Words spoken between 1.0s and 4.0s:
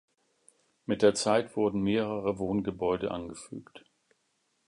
der Zeit wurden mehrere Wohngebäude angefügt.